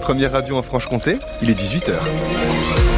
[0.00, 2.93] Première radio en Franche-Comté, il est 18h.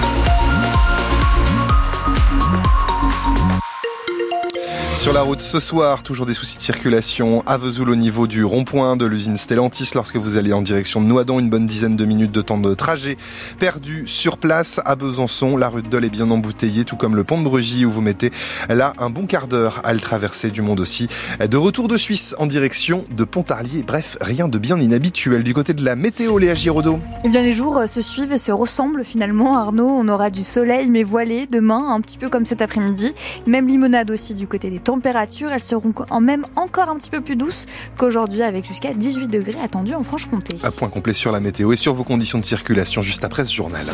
[5.06, 8.44] Sur la route ce soir, toujours des soucis de circulation à Vesoul au niveau du
[8.44, 12.04] rond-point de l'usine Stellantis lorsque vous allez en direction de Noidon, une bonne dizaine de
[12.04, 13.16] minutes de temps de trajet
[13.60, 15.56] perdu sur place à Besançon.
[15.56, 18.00] La rue de Dole est bien embouteillée, tout comme le pont de Brugy où vous
[18.00, 18.32] mettez
[18.68, 21.06] là un bon quart d'heure à le traverser du monde aussi.
[21.38, 23.84] De retour de Suisse en direction de Pontarlier.
[23.86, 26.98] Bref, rien de bien inhabituel du côté de la météo, Léa Giraudot.
[27.24, 29.56] Eh bien, les jours se suivent et se ressemblent finalement.
[29.56, 33.12] Arnaud, on aura du soleil mais voilé demain, un petit peu comme cet après-midi.
[33.46, 37.20] Même limonade aussi du côté des températures, elles seront en même encore un petit peu
[37.20, 37.66] plus douces
[37.98, 40.56] qu'aujourd'hui avec jusqu'à 18 degrés attendus en Franche-Comté.
[40.64, 43.52] Un point complet sur la météo et sur vos conditions de circulation juste après ce
[43.52, 43.86] journal.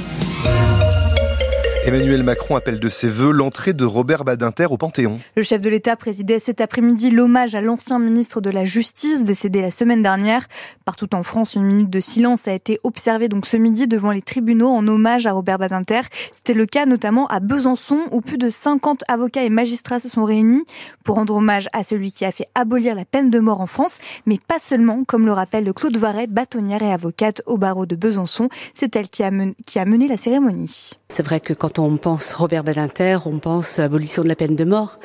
[1.84, 5.18] Emmanuel Macron appelle de ses voeux l'entrée de Robert Badinter au Panthéon.
[5.36, 9.60] Le chef de l'État présidait cet après-midi l'hommage à l'ancien ministre de la Justice décédé
[9.60, 10.46] la semaine dernière.
[10.84, 14.22] Partout en France, une minute de silence a été observée donc ce midi devant les
[14.22, 16.02] tribunaux en hommage à Robert Badinter.
[16.30, 20.24] C'était le cas notamment à Besançon où plus de 50 avocats et magistrats se sont
[20.24, 20.64] réunis
[21.02, 23.98] pour rendre hommage à celui qui a fait abolir la peine de mort en France,
[24.24, 28.48] mais pas seulement, comme le rappelle Claude Varet, bâtonnière et avocate au barreau de Besançon.
[28.72, 30.92] C'est elle qui a, mené, qui a mené la cérémonie.
[31.12, 34.64] C'est vrai que quand on pense Robert Badinter, on pense abolition de la peine de
[34.64, 34.98] mort.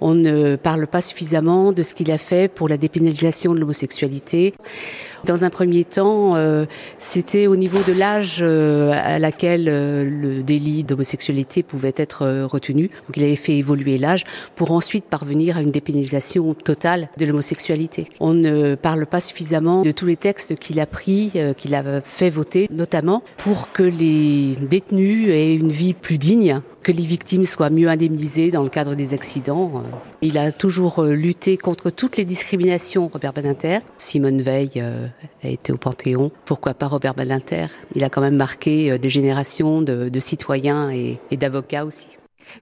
[0.00, 4.54] On ne parle pas suffisamment de ce qu'il a fait pour la dépénalisation de l'homosexualité.
[5.24, 6.66] Dans un premier temps, euh,
[6.98, 12.46] c'était au niveau de l'âge euh, à laquelle euh, le délit d'homosexualité pouvait être euh,
[12.46, 12.88] retenu.
[13.06, 14.24] Donc il avait fait évoluer l'âge
[14.56, 18.08] pour ensuite parvenir à une dépénalisation totale de l'homosexualité.
[18.18, 22.00] On ne parle pas suffisamment de tous les textes qu'il a pris, euh, qu'il a
[22.02, 27.44] fait voter, notamment pour que les détenus aient une vie plus digne que les victimes
[27.44, 29.84] soient mieux indemnisées dans le cadre des accidents.
[30.20, 33.78] Il a toujours lutté contre toutes les discriminations, Robert Badinter.
[33.98, 34.82] Simone Veil
[35.42, 36.30] a été au Panthéon.
[36.44, 37.66] Pourquoi pas Robert Badinter?
[37.94, 42.08] Il a quand même marqué des générations de, citoyens et d'avocats aussi.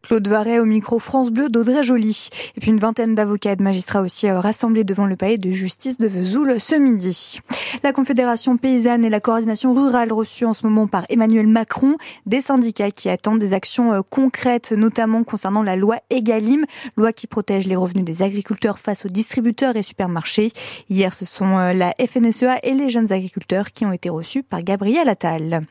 [0.02, 2.28] Claude Varet au micro France Bleu d'Audrey Joly.
[2.56, 5.98] Et puis une vingtaine d'avocats et de magistrats aussi rassemblés devant le palais de justice
[5.98, 7.40] de Vesoul ce midi.
[7.82, 11.96] La Confédération paysanne et la coordination rurale reçues en ce moment par Emmanuel Macron,
[12.26, 16.64] des syndicats qui attendent des actions concrètes, notamment concernant la loi Egalim,
[16.96, 20.52] loi qui protège les revenus des agriculteurs face aux distributeurs et supermarchés.
[20.88, 25.08] Hier, ce sont la FNSEA et les jeunes agriculteurs qui ont été reçus par Gabriel
[25.08, 25.62] Attal.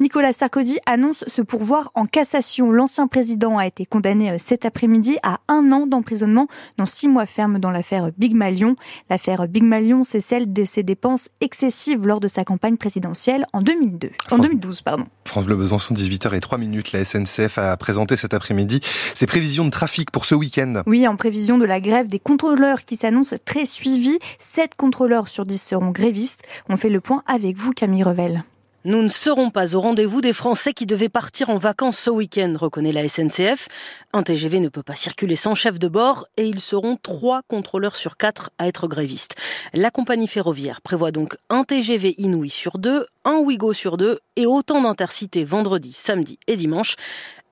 [0.00, 2.70] Nicolas Sarkozy annonce se pourvoir en cassation.
[2.70, 7.58] L'ancien président a été condamné cet après-midi à un an d'emprisonnement, dont six mois ferme
[7.58, 8.76] dans l'affaire Big Malion.
[9.10, 13.62] L'affaire Big Malion, c'est celle de ses dépenses excessives lors de sa campagne présidentielle en
[13.62, 15.04] 2002, en 2012, pardon.
[15.24, 16.92] France Bleu Besançon, 18h et 3 minutes.
[16.92, 18.80] La SNCF a présenté cet après-midi
[19.14, 20.82] ses prévisions de trafic pour ce week-end.
[20.86, 24.18] Oui, en prévision de la grève des contrôleurs qui s'annonce très suivie.
[24.38, 26.42] 7 contrôleurs sur 10 seront grévistes.
[26.68, 28.44] On fait le point avec vous, Camille Revel.
[28.86, 32.54] Nous ne serons pas au rendez-vous des Français qui devaient partir en vacances ce week-end,
[32.56, 33.66] reconnaît la SNCF.
[34.12, 37.96] Un TGV ne peut pas circuler sans chef de bord et ils seront trois contrôleurs
[37.96, 39.34] sur quatre à être grévistes.
[39.74, 44.46] La compagnie ferroviaire prévoit donc un TGV Inouï sur deux, un Ouigo sur deux et
[44.46, 46.94] autant d'intercités vendredi, samedi et dimanche.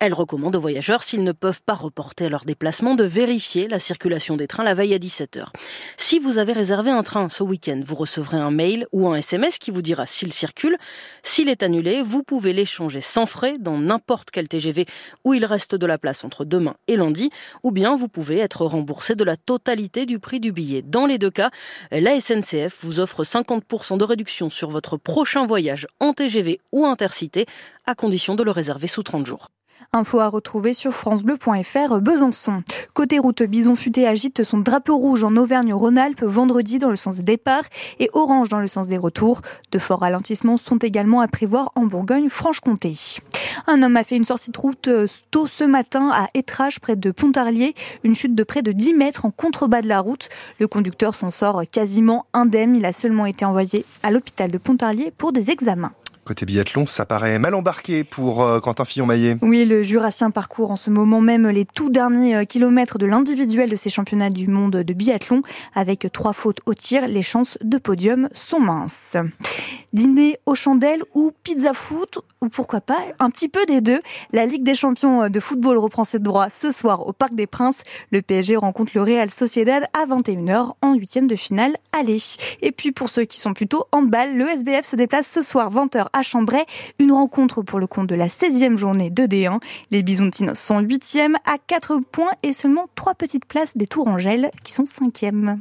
[0.01, 4.37] Elle recommande aux voyageurs, s'ils ne peuvent pas reporter leur déplacement, de vérifier la circulation
[4.37, 5.47] des trains la veille à 17h.
[5.97, 9.57] Si vous avez réservé un train ce week-end, vous recevrez un mail ou un SMS
[9.57, 10.77] qui vous dira s'il circule.
[11.23, 14.85] S'il est annulé, vous pouvez l'échanger sans frais dans n'importe quel TGV
[15.25, 17.31] où il reste de la place entre demain et lundi,
[17.63, 20.83] ou bien vous pouvez être remboursé de la totalité du prix du billet.
[20.83, 21.51] Dans les deux cas,
[21.93, 25.64] la SNCF vous offre 50% de réduction sur votre prochain voyage
[26.01, 27.47] en TGV ou intercité,
[27.87, 29.49] à condition de le réserver sous 30 jours.
[29.93, 32.63] Info à retrouver sur francebleu.fr Besançon.
[32.95, 37.23] Côté route, Bison Futé agite son drapeau rouge en Auvergne-Rhône-Alpes vendredi dans le sens des
[37.23, 37.65] départs
[38.01, 39.41] et orange dans le sens des retours.
[39.71, 42.95] De forts ralentissements sont également à prévoir en Bourgogne-Franche-Comté.
[43.67, 44.89] Un homme a fait une sortie de route
[45.31, 49.25] tôt ce matin à Étrage près de Pontarlier, une chute de près de 10 mètres
[49.25, 50.29] en contrebas de la route.
[50.59, 52.77] Le conducteur s'en sort quasiment indemne.
[52.77, 55.93] Il a seulement été envoyé à l'hôpital de Pontarlier pour des examens.
[56.25, 59.37] Côté biathlon, ça paraît mal embarqué pour euh, Quentin Fillon-Maillet.
[59.43, 63.77] Oui, le Jurassien parcourt en ce moment même les tout derniers kilomètres de l'individuel de
[63.77, 65.43] ces championnats du monde de biathlon.
[65.75, 69.19] Avec trois fautes au tir, les chances de podium sont minces.
[69.93, 74.01] Dîner aux chandelles ou pizza foot, ou pourquoi pas un petit peu des deux.
[74.33, 77.83] La Ligue des champions de football reprend ses droits ce soir au Parc des Princes.
[78.11, 82.19] Le PSG rencontre le Real Sociedad à 21h en huitième de finale aller.
[82.63, 85.71] Et puis pour ceux qui sont plutôt en balle, le SBF se déplace ce soir
[85.71, 86.65] 20h à Chambray.
[86.99, 89.59] Une rencontre pour le compte de la 16e journée de D1.
[89.91, 94.73] Les Bisontines sont 8e à 4 points et seulement 3 petites places des Tourangelles qui
[94.73, 95.59] sont 5e.